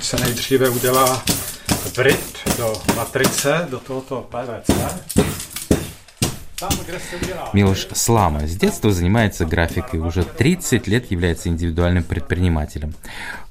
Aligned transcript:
ať 0.00 0.06
se 0.06 0.16
nejdříve 0.16 0.68
udělá 0.68 1.22
vryt 1.96 2.38
do 2.58 2.72
matrice, 2.96 3.66
do 3.70 3.78
tohoto 3.78 4.28
PVC. 4.30 4.72
Милош 7.52 7.86
Слама 7.92 8.46
с 8.46 8.56
детства 8.56 8.92
занимается 8.92 9.44
графикой, 9.44 10.00
уже 10.00 10.24
30 10.24 10.86
лет 10.86 11.10
является 11.10 11.48
индивидуальным 11.48 12.04
предпринимателем. 12.04 12.94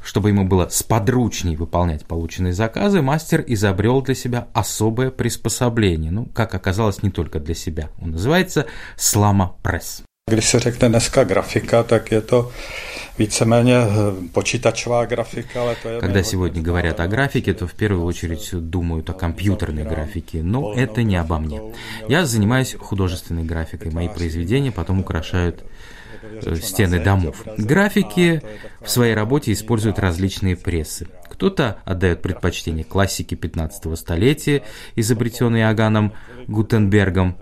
Чтобы 0.04 0.30
ему 0.30 0.46
было 0.46 0.68
сподручней 0.70 1.56
выполнять 1.56 2.06
полученные 2.06 2.54
заказы, 2.54 3.02
мастер 3.02 3.44
изобрел 3.48 4.02
для 4.02 4.16
себя 4.16 4.48
особое 4.54 5.12
приспособление. 5.12 6.12
Ну, 6.12 6.26
как 6.26 6.56
оказалось, 6.56 7.04
не 7.04 7.12
только 7.12 7.40
для 7.40 7.56
себя. 7.56 7.90
Он 8.02 8.12
называется 8.12 8.66
Слама 8.96 9.56
Пресс. 9.62 10.04
Když 10.30 10.50
se 10.50 10.60
řekne 10.60 10.90
dneska 10.90 11.24
grafika, 11.24 11.84
tak 11.84 12.12
je 12.12 12.22
to 12.22 12.52
víceméně 13.18 13.76
počítačová 14.32 15.06
графика, 15.06 15.62
ale 15.62 15.76
to 15.76 15.90
je... 15.90 16.00
Когда 16.00 16.24
сегодня 16.24 16.62
говорят 16.62 17.00
о 17.00 17.08
графике, 17.08 17.54
то 17.54 17.68
в 17.68 17.74
первую 17.74 18.06
очередь 18.06 18.50
думают 18.54 19.10
о 19.10 19.14
компьютерной 19.14 19.84
графике, 19.84 20.44
но 20.44 20.74
это 20.74 21.04
не 21.04 21.18
обо 21.18 21.40
мне. 21.40 21.62
Я 22.08 22.26
занимаюсь 22.26 22.76
художественной 22.80 23.44
графикой, 23.44 23.92
мои 23.92 24.08
произведения 24.08 24.72
потом 24.72 25.00
украшают 25.00 25.64
стены 26.62 27.00
домов. 27.00 27.44
Графики 27.58 28.42
в 28.82 28.90
своей 28.90 29.14
работе 29.14 29.52
используют 29.52 30.00
различные 30.00 30.56
прессы. 30.56 31.08
Кто-то 31.30 31.78
отдает 31.86 32.22
предпочтение 32.22 32.84
классике 32.84 33.36
15 33.36 33.98
столетия, 33.98 34.62
изобретенной 34.96 35.70
Аганом 35.70 36.14
Гутенбергом, 36.48 37.38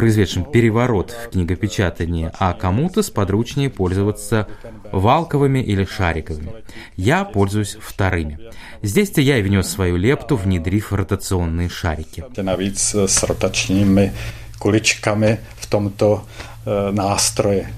произведшим 0.00 0.44
переворот 0.46 1.10
в 1.10 1.28
книгопечатании, 1.28 2.30
а 2.38 2.54
кому-то 2.54 3.02
сподручнее 3.02 3.68
пользоваться 3.68 4.48
валковыми 4.92 5.58
или 5.58 5.84
шариковыми. 5.84 6.54
Я 6.96 7.24
пользуюсь 7.26 7.76
вторыми. 7.78 8.38
Здесь-то 8.80 9.20
я 9.20 9.36
и 9.36 9.42
внес 9.42 9.68
свою 9.68 9.98
лепту, 9.98 10.36
внедрив 10.36 10.94
ротационные 10.94 11.68
шарики. 11.68 12.24
Navíc 12.34 12.94
s 13.06 13.22
rotačními 13.22 14.12
kuličkami 14.58 15.38
v 15.60 15.66
tomto 15.68 16.24
nástrое. 16.64 17.68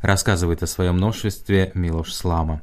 Рассказывает 0.00 0.62
о 0.62 0.68
своем 0.68 0.98
новшестве 0.98 1.72
Милош 1.74 2.12
Слама. 2.12 2.62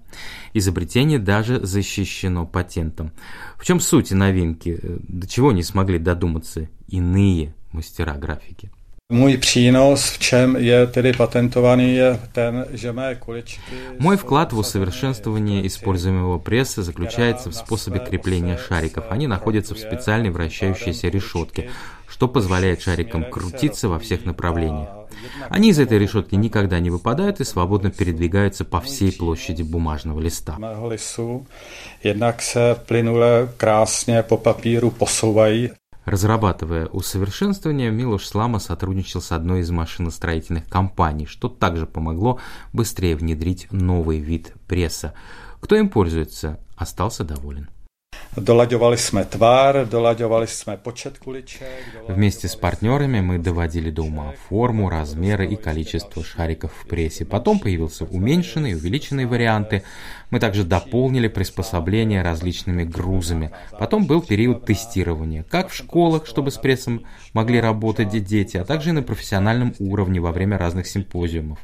Изобретение 0.54 1.20
даже 1.20 1.60
защищено 1.60 2.46
патентом. 2.46 3.12
В 3.58 3.66
чем 3.66 3.82
суть 3.82 4.12
новинки? 4.12 4.80
До 5.10 5.28
чего 5.28 5.52
не 5.52 5.62
смогли 5.62 6.00
додуматься 6.00 6.70
иные 6.88 7.54
мастера 7.76 8.14
графики? 8.14 8.70
Můj 9.12 9.38
přínos, 9.38 10.10
v 10.10 10.20
čem 10.20 10.56
je 10.56 10.88
tedy 10.88 11.14
patentovaný, 11.14 11.96
je 11.96 12.20
ten, 12.32 12.66
že 12.74 12.92
mé 12.92 13.16
kuličky... 13.16 13.62
Мой 14.00 14.18
вклад 14.18 14.54
в 14.54 14.58
усовершенствование 14.58 15.68
используемого 15.68 16.40
пресса 16.40 16.82
заключается 16.84 17.50
в 17.50 17.56
способе 17.56 18.00
крепления 18.00 18.58
шариков. 18.58 19.04
Они 19.10 19.28
находятся 19.28 19.76
в 19.76 19.80
специальной 19.80 20.32
вращающейся 20.32 21.10
решетке, 21.10 21.70
что 22.08 22.28
позволяет 22.28 22.82
шарикам 22.82 23.26
крутиться 23.30 23.90
во 23.90 24.00
всех 24.00 24.26
направлениях. 24.26 24.90
Они 25.50 25.70
из 25.70 25.80
этой 25.80 26.00
решетки 26.00 26.36
никогда 26.36 26.80
не 26.80 26.90
выпадают 26.90 27.40
и 27.40 27.44
свободно 27.44 27.92
передвигаются 27.92 28.66
по 28.66 28.80
всей 28.82 29.12
площади 29.12 29.62
бумажного 29.62 30.20
листа. 30.20 30.58
Jednak 32.04 32.42
se 32.42 32.76
plynule 32.86 33.50
krásně 33.58 34.24
po 34.24 34.38
papíru 34.38 34.92
posouvají 34.92 35.70
Разрабатывая 36.06 36.86
усовершенствование, 36.86 37.90
Милош 37.90 38.28
Слама 38.28 38.60
сотрудничал 38.60 39.22
с 39.22 39.32
одной 39.32 39.62
из 39.62 39.72
машиностроительных 39.72 40.70
компаний, 40.70 41.26
что 41.26 41.50
также 41.50 41.88
помогло 41.88 42.40
быстрее 42.74 43.16
внедрить 43.16 43.68
новый 43.72 44.20
вид 44.20 44.54
пресса. 44.68 45.16
Кто 45.62 45.76
им 45.76 45.90
пользуется, 45.90 46.60
остался 46.78 47.24
доволен. 47.24 47.70
Dolaďovali 48.38 48.98
jsme 48.98 49.26
tvar, 49.26 49.88
dolaďovali 49.90 50.48
jsme 50.48 50.78
počet 50.78 51.18
kuliček. 51.18 51.68
Вместе 52.08 52.48
с 52.48 52.56
партнерами 52.56 53.22
мы 53.22 53.38
доводили 53.38 53.92
до 53.92 54.04
ума 54.04 54.34
форму, 54.50 54.90
размеры 54.90 55.46
и 55.46 55.56
количество 55.56 56.24
шариков 56.24 56.72
в 56.74 56.88
прессе. 56.88 57.26
Потом 57.26 57.60
появился 57.60 58.06
уменьшенный 58.06 58.72
и 58.72 58.76
увеличенные 58.76 59.26
варианты. 59.26 59.84
Мы 60.32 60.40
также 60.40 60.64
дополнили 60.64 61.28
приспособления 61.28 62.24
различными 62.24 62.84
грузами. 62.84 63.52
Потом 63.80 64.06
был 64.06 64.22
период 64.22 64.66
тестирования, 64.66 65.44
как 65.44 65.70
в 65.70 65.76
школах, 65.76 66.26
чтобы 66.26 66.52
с 66.52 66.58
прессом 66.58 67.06
могли 67.34 67.62
работать 67.62 68.10
дети, 68.10 68.58
а 68.58 68.66
также 68.66 68.90
и 68.90 68.94
на 68.94 69.02
профессиональном 69.02 69.74
уровне 69.80 70.20
во 70.20 70.32
время 70.32 70.58
разных 70.58 70.88
симпозиумов. 70.88 71.60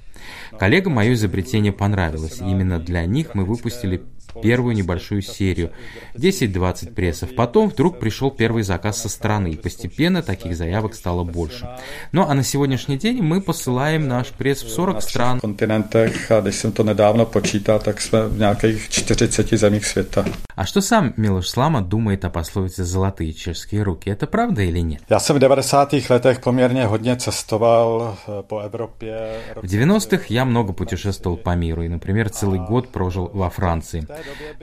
Коллегам 0.58 0.94
мое 0.94 1.14
изобретение 1.14 1.74
понравилось. 1.74 2.40
Именно 2.40 2.80
для 2.80 3.06
них 3.06 3.36
мы 3.36 3.44
выпустили 3.44 4.04
первую 4.42 4.76
небольшую 4.76 5.22
серию, 5.22 5.72
10-20 6.16 6.94
прессов. 6.94 7.36
Потом 7.36 7.70
вдруг 7.70 8.00
пришел 8.00 8.32
первый 8.32 8.64
заказ 8.64 9.02
со 9.02 9.10
стороны, 9.10 9.52
и 9.52 9.58
постепенно 9.58 10.22
таких 10.22 10.56
заявок 10.56 10.94
стало 10.94 11.24
больше. 11.24 11.70
Ну 12.12 12.26
а 12.28 12.34
на 12.34 12.44
сегодняшний 12.44 12.98
день 12.98 13.22
мы 13.22 13.42
посылаем 13.42 14.08
наш 14.08 14.28
пресс 14.28 14.64
в 14.64 14.70
40 14.70 15.02
стран. 15.02 15.40
když 16.42 16.56
jsem 16.56 16.72
to 16.72 16.84
nedávno 16.84 17.26
počítal, 17.26 17.80
tak 17.80 18.02
jsme 18.02 18.28
v 18.28 18.40
nějakých 18.40 18.90
40 18.90 19.54
zemích 19.54 19.86
světa. 19.86 20.26
А 20.58 20.66
что 20.66 20.82
сам 20.82 21.14
Милош 21.18 21.50
Слама 21.50 21.82
думает 21.82 22.26
о 22.26 22.30
пословице 22.30 22.84
«золотые 22.84 23.34
чешские 23.34 23.84
руки»? 23.84 24.10
Это 24.10 24.28
правда 24.28 24.62
или 24.62 24.80
нет? 24.82 25.02
Já 25.10 25.20
jsem 25.20 25.36
v 25.36 25.40
90. 25.40 26.10
letech 26.10 26.40
poměrně 26.40 26.86
hodně 26.86 27.16
cestoval 27.16 28.18
po 28.42 28.60
Evropě. 28.60 29.40
В 29.56 29.66
90-х 29.66 30.26
я 30.30 30.46
много 30.46 30.74
путешествовал 30.74 31.38
по 31.38 31.56
миру 31.56 31.82
и, 31.82 31.90
например, 31.90 32.30
целый 32.30 32.60
год 32.60 32.88
прожил 32.88 33.32
во 33.34 33.50
Франции. 33.50 34.08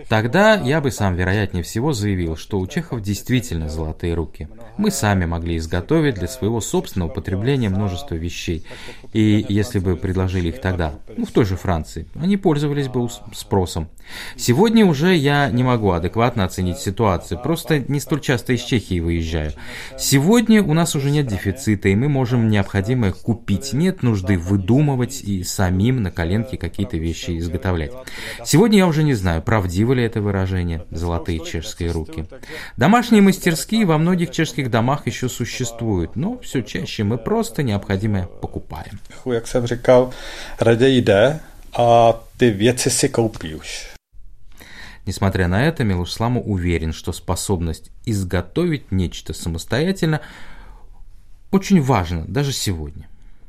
Тогда 0.08 0.54
я 0.54 0.80
бы 0.80 0.90
сам, 0.90 1.14
вероятнее 1.14 1.62
всего, 1.62 1.92
заявил, 1.92 2.36
что 2.36 2.58
у 2.58 2.66
чехов 2.66 3.02
действительно 3.02 3.68
золотые 3.68 4.14
руки. 4.14 4.48
Мы 4.76 4.90
сами 4.90 5.24
могли 5.24 5.56
изготовить 5.56 6.16
для 6.16 6.28
своего 6.28 6.60
собственного 6.60 7.08
потребления 7.08 7.68
множество 7.68 8.14
вещей. 8.14 8.64
И 9.12 9.44
если 9.48 9.78
бы 9.78 9.96
предложили 9.96 10.48
их 10.48 10.60
тогда, 10.60 10.94
ну, 11.16 11.24
в 11.24 11.30
той 11.30 11.44
же 11.44 11.56
Франции, 11.56 12.06
они 12.14 12.36
пользовались 12.36 12.88
бы 12.88 13.08
спросом. 13.34 13.88
Сегодня 14.36 14.86
уже 14.86 15.14
я 15.14 15.50
не 15.50 15.62
могу 15.62 15.90
адекватно 15.90 16.44
оценить 16.44 16.78
ситуацию, 16.78 17.40
просто 17.42 17.78
не 17.78 18.00
столь 18.00 18.20
часто 18.20 18.52
из 18.54 18.62
Чехии 18.62 19.00
выезжаю. 19.00 19.52
Сегодня 19.98 20.62
у 20.62 20.72
нас 20.72 20.94
уже 20.94 21.10
нет 21.10 21.26
дефицита, 21.26 21.88
и 21.88 21.94
мы 21.94 22.08
можем 22.08 22.48
необходимое 22.48 23.12
купить. 23.12 23.72
Нет 23.72 24.02
нужды 24.02 24.38
выдумывать 24.38 25.22
и 25.22 25.42
самим 25.42 26.02
на 26.02 26.10
коленке 26.10 26.56
какие-то 26.56 26.96
вещи 26.96 27.38
изготовлять. 27.38 27.92
Сегодня 28.44 28.78
я 28.78 28.86
уже 28.86 29.02
не 29.02 29.14
знаю, 29.14 29.42
правдиво 29.48 29.94
ли 29.94 30.04
это 30.04 30.20
выражение 30.20 30.84
«золотые 30.90 31.40
чешские 31.42 31.90
руки». 31.90 32.26
Домашние 32.76 33.22
мастерские 33.22 33.86
во 33.86 33.96
многих 33.96 34.30
чешских 34.30 34.70
домах 34.70 35.06
еще 35.06 35.30
существуют, 35.30 36.16
но 36.16 36.38
все 36.40 36.62
чаще 36.62 37.02
мы 37.02 37.16
просто 37.16 37.62
необходимое 37.62 38.26
покупаем. 38.26 39.00
Jsem 39.44 39.66
říkal, 39.66 40.10
raději 40.60 41.02
jde 41.02 41.40
a 41.72 42.12
ty 42.36 42.50
věci 42.50 42.90
si 42.90 43.08
koupí 43.08 43.54
už. 43.54 43.88
Несмотря 45.06 45.48
на 45.48 45.66
это, 45.66 45.82
Милуш 45.82 46.12
Слама 46.12 46.40
уверен, 46.40 46.92
что 46.92 47.12
способность 47.14 47.90
изготовить 48.04 48.92
нечто 48.92 49.32
самостоятельно 49.32 50.20
очень 51.50 51.80
важна 51.80 52.24
даже 52.28 52.52
сегодня. 52.52 53.07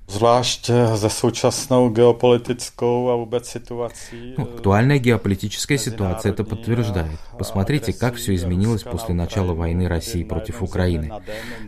Zvlášť 0.09 0.71
ze 0.95 1.09
současnou 1.09 1.89
geopolitickou 1.89 3.09
a 3.09 3.15
vůbec 3.15 3.47
situací. 3.47 4.33
Ну, 4.37 4.43
актуальная 4.43 4.99
геополитическая 4.99 5.77
ситуация 5.77 6.31
это 6.31 6.43
подтверждает. 6.43 7.19
Посмотрите, 7.37 7.93
как 7.93 8.15
все 8.15 8.33
изменилось 8.33 8.83
после 8.83 9.13
начала 9.13 9.53
войны 9.53 9.87
России 9.87 10.23
против 10.23 10.63
Украины. 10.63 11.11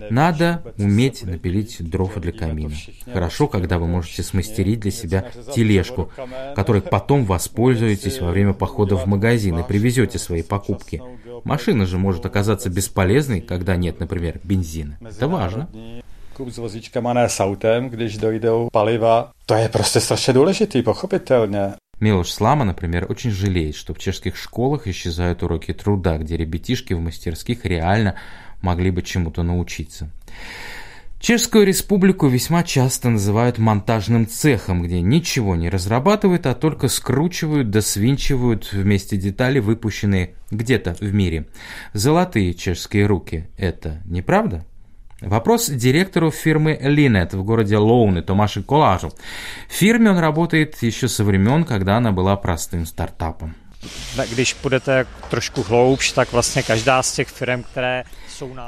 Надо 0.09 0.63
уметь 0.77 1.23
напилить 1.23 1.89
дров 1.89 2.17
для 2.17 2.31
камина. 2.31 2.75
Хорошо, 3.13 3.47
когда 3.47 3.77
вы 3.77 3.87
можете 3.87 4.23
смастерить 4.23 4.79
для 4.79 4.91
себя 4.91 5.31
тележку, 5.55 6.09
которой 6.55 6.81
потом 6.81 7.25
воспользуетесь 7.25 8.21
во 8.21 8.31
время 8.31 8.53
похода 8.53 8.95
в 8.95 9.05
магазин 9.05 9.59
и 9.59 9.67
привезете 9.67 10.17
свои 10.17 10.41
покупки. 10.41 11.01
Машина 11.43 11.85
же 11.85 11.97
может 11.97 12.25
оказаться 12.25 12.69
бесполезной, 12.69 13.41
когда 13.41 13.75
нет, 13.75 13.99
например, 13.99 14.39
бензина. 14.43 14.97
Это 15.01 15.27
важно. 15.27 15.69
S 16.49 16.57
vozíčkama, 16.57 17.13
ne 17.13 17.29
s 17.29 17.39
autem, 17.39 17.89
když 17.89 18.17
dojdou 18.17 18.69
paliva. 18.71 19.31
To 19.45 19.53
je 19.53 19.69
prostě 19.69 19.99
strašně 19.99 20.33
důležitý, 20.33 20.81
pochopitelně. 20.81 21.73
Милош 21.99 22.31
Слама, 22.31 22.65
например, 22.65 23.05
очень 23.09 23.31
жалеет, 23.31 23.75
что 23.75 23.93
в 23.93 23.99
чешских 23.99 24.35
школах 24.35 24.87
исчезают 24.87 25.43
уроки 25.43 25.73
труда, 25.73 26.17
где 26.17 26.35
ребятишки 26.35 26.95
в 26.95 26.99
мастерских 26.99 27.65
реально 27.65 28.15
могли 28.61 28.89
бы 28.91 29.03
чему-то 29.03 29.43
научиться. 29.43 30.09
Чешскую 31.19 31.67
республику 31.67 32.27
весьма 32.27 32.63
часто 32.63 33.09
называют 33.09 33.59
монтажным 33.59 34.27
цехом, 34.27 34.81
где 34.81 35.01
ничего 35.01 35.55
не 35.55 35.69
разрабатывают, 35.69 36.47
а 36.47 36.55
только 36.55 36.87
скручивают 36.87 37.69
да 37.69 37.81
свинчивают 37.81 38.73
вместе 38.73 39.17
детали, 39.17 39.59
выпущенные 39.59 40.33
где-то 40.49 40.95
в 40.99 41.13
мире. 41.13 41.45
Золотые 41.93 42.55
чешские 42.55 43.05
руки– 43.05 43.47
это 43.57 44.01
неправда? 44.05 44.65
Вопрос 45.21 45.69
директору 45.69 46.31
фирмы 46.31 46.79
Linet 46.81 47.35
в 47.35 47.43
городе 47.43 47.77
Лоуны 47.77 48.23
Томаши 48.23 48.63
Колажу. 48.63 49.11
В 49.69 49.73
фирме 49.73 50.09
он 50.09 50.17
работает 50.17 50.81
еще 50.81 51.07
со 51.07 51.23
времен, 51.23 51.63
когда 51.63 51.97
она 51.97 52.11
была 52.11 52.35
простым 52.35 52.85
стартапом. 52.85 53.53
Když 54.31 54.53
půjdete 54.53 55.05
trošku 55.29 55.63
hloubš, 55.63 56.11
tak 56.11 56.31
vlastně 56.31 56.63
každá 56.63 57.03
z 57.03 57.13
těch 57.13 57.27
firm, 57.27 57.63
které 57.63 58.03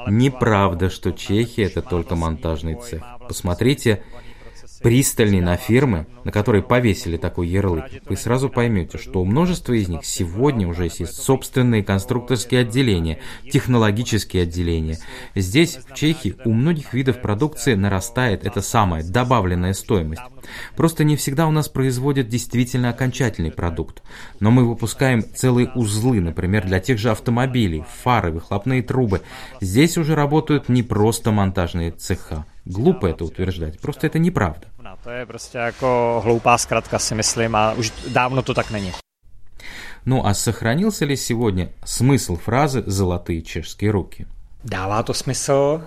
Неправда, 0.09 0.89
что 0.89 1.11
Чехия 1.11 1.67
это 1.67 1.81
только 1.81 2.15
монтажный 2.15 2.75
цех. 2.75 3.01
Посмотрите 3.27 3.97
пристальней 4.83 5.41
на 5.41 5.55
фирмы, 5.55 6.05
на 6.25 6.31
которые 6.31 6.61
повесили 6.61 7.17
такой 7.17 7.47
ярлык, 7.47 7.85
вы 8.05 8.17
сразу 8.17 8.49
поймете, 8.49 8.97
что 8.97 9.21
у 9.21 9.25
множества 9.25 9.73
из 9.73 9.87
них 9.87 10.05
сегодня 10.05 10.67
уже 10.67 10.83
есть 10.83 11.15
собственные 11.15 11.83
конструкторские 11.83 12.61
отделения, 12.61 13.19
технологические 13.49 14.43
отделения. 14.43 14.99
Здесь, 15.35 15.79
в 15.87 15.95
Чехии, 15.95 16.35
у 16.43 16.51
многих 16.51 16.93
видов 16.93 17.21
продукции 17.21 17.75
нарастает 17.75 18.45
эта 18.45 18.61
самая 18.61 19.03
добавленная 19.03 19.73
стоимость. 19.73 20.21
Просто 20.75 21.05
не 21.05 21.15
всегда 21.15 21.47
у 21.47 21.51
нас 21.51 21.69
производят 21.69 22.27
действительно 22.27 22.89
окончательный 22.89 23.51
продукт. 23.51 24.03
Но 24.41 24.51
мы 24.51 24.67
выпускаем 24.67 25.23
целые 25.23 25.71
узлы, 25.73 26.19
например, 26.19 26.65
для 26.65 26.81
тех 26.81 26.99
же 26.99 27.09
автомобилей, 27.09 27.85
фары, 28.03 28.31
выхлопные 28.31 28.83
трубы. 28.83 29.21
Здесь 29.61 29.97
уже 29.97 30.13
работают 30.13 30.67
не 30.67 30.83
просто 30.83 31.31
монтажные 31.31 31.91
цеха. 31.91 32.45
Глупо 32.65 33.07
это 33.07 33.25
утверждать, 33.25 33.79
просто 33.79 34.07
это 34.07 34.19
неправда. 34.19 34.67
Ну 40.05 40.25
а 40.25 40.33
сохранился 40.33 41.05
ли 41.05 41.15
сегодня 41.15 41.71
смысл 41.85 42.35
фразы 42.35 42.83
«золотые 42.85 43.41
чешские 43.41 43.91
руки»? 43.91 44.27
Dává 44.65 45.03
to 45.03 45.13
smysl 45.13 45.81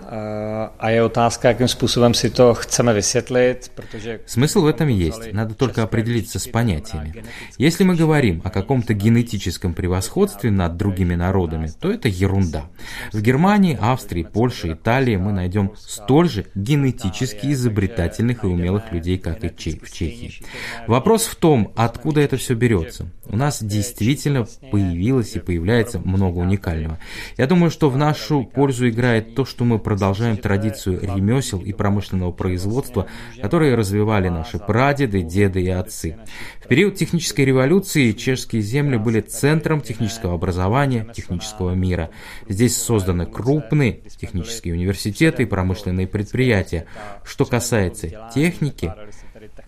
a 0.79 0.89
je 0.89 1.03
otázka, 1.03 1.47
jakým 1.47 1.67
způsobem 1.67 2.13
si 2.13 2.29
to 2.29 2.53
chceme 2.53 2.93
vysvětlit, 2.93 3.71
protože... 3.75 4.19
Смысл 4.25 4.61
в 4.61 4.67
этом 4.67 4.87
есть, 4.87 5.33
надо 5.33 5.55
только 5.55 5.83
определиться 5.83 6.39
с 6.39 6.47
понятиями. 6.47 7.23
Если 7.57 7.83
мы 7.83 7.95
говорим 7.95 8.41
о 8.43 8.49
каком-то 8.49 8.93
генетическом 8.93 9.73
превосходстве 9.73 10.51
над 10.51 10.77
другими 10.77 11.15
народами, 11.15 11.71
то 11.79 11.91
это 11.91 12.07
ерунда. 12.07 12.69
В 13.13 13.21
Германии, 13.21 13.77
Австрии, 13.81 14.23
Польше, 14.23 14.73
Италии 14.73 15.15
мы 15.15 15.31
найдем 15.31 15.71
столь 15.75 16.29
же 16.29 16.45
генетически 16.53 17.53
изобретательных 17.53 18.43
и 18.43 18.47
умелых 18.47 18.91
людей, 18.91 19.17
как 19.17 19.43
и 19.43 19.49
в 19.49 19.57
Чехии. 19.57 20.43
Вопрос 20.85 21.25
в 21.25 21.35
том, 21.35 21.71
откуда 21.75 22.21
это 22.21 22.37
все 22.37 22.53
берется. 22.53 23.07
У 23.25 23.35
нас 23.35 23.63
действительно 23.63 24.45
появилось 24.71 25.35
и 25.35 25.39
появляется 25.39 25.99
много 25.99 26.37
уникального. 26.39 26.99
Я 27.37 27.47
думаю, 27.47 27.71
что 27.71 27.89
в 27.89 27.97
нашу 27.97 28.43
пользу 28.43 28.66
пользу 28.67 28.89
играет 28.89 29.33
то, 29.33 29.45
что 29.45 29.63
мы 29.63 29.79
продолжаем 29.79 30.35
традицию 30.35 30.99
ремесел 30.99 31.61
и 31.61 31.71
промышленного 31.71 32.33
производства, 32.33 33.07
которые 33.41 33.75
развивали 33.75 34.27
наши 34.27 34.59
прадеды, 34.59 35.21
деды 35.21 35.61
и 35.61 35.69
отцы. 35.69 36.17
В 36.61 36.67
период 36.67 36.95
технической 36.95 37.45
революции 37.45 38.11
чешские 38.11 38.61
земли 38.61 38.97
были 38.97 39.21
центром 39.21 39.79
технического 39.79 40.33
образования, 40.33 41.07
технического 41.15 41.75
мира. 41.75 42.09
Здесь 42.49 42.75
созданы 42.75 43.25
крупные 43.25 44.01
технические 44.19 44.73
университеты 44.73 45.43
и 45.43 45.45
промышленные 45.45 46.05
предприятия. 46.05 46.87
Что 47.23 47.45
касается 47.45 48.29
техники, 48.35 48.93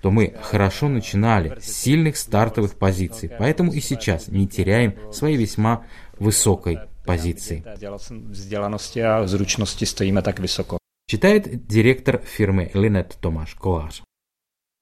то 0.01 0.11
мы 0.11 0.33
хорошо 0.41 0.89
начинали 0.89 1.57
с 1.61 1.71
сильных 1.71 2.17
стартовых 2.17 2.73
позиций, 2.73 3.31
поэтому 3.39 3.71
и 3.71 3.79
сейчас 3.79 4.27
не 4.27 4.45
теряем 4.45 4.95
своей 5.13 5.37
весьма 5.37 5.83
высокой 6.19 6.79
позиции. 7.08 7.62
Vzdělanosti 8.28 9.04
a 9.04 9.26
zručnosti 9.26 9.86
stojíme 9.86 10.22
tak 10.22 10.38
vysoko. 10.38 10.76
Читает 11.10 11.66
директор 11.66 12.20
фирмы 12.24 12.70
Линет 12.74 13.16
Томаш 13.20 13.54
Колаш. 13.54 14.02